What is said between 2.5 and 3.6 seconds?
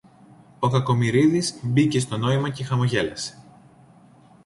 χαμογέλασε